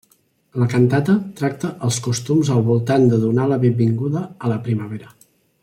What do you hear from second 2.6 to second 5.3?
voltant de donar la benvinguda a la primavera.